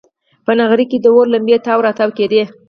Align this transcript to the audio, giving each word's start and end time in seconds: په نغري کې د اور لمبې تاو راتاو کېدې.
په 0.45 0.51
نغري 0.59 0.85
کې 0.91 0.97
د 1.01 1.05
اور 1.13 1.25
لمبې 1.33 1.57
تاو 1.65 1.79
راتاو 1.87 2.15
کېدې. 2.17 2.43